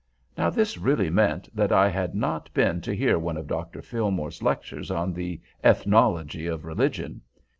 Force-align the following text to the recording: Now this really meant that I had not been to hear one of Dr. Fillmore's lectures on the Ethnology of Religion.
Now 0.35 0.49
this 0.49 0.79
really 0.79 1.11
meant 1.11 1.55
that 1.55 1.71
I 1.71 1.87
had 1.87 2.15
not 2.15 2.51
been 2.55 2.81
to 2.81 2.95
hear 2.95 3.19
one 3.19 3.37
of 3.37 3.45
Dr. 3.45 3.83
Fillmore's 3.83 4.41
lectures 4.41 4.89
on 4.89 5.13
the 5.13 5.39
Ethnology 5.63 6.47
of 6.47 6.65
Religion. 6.65 7.21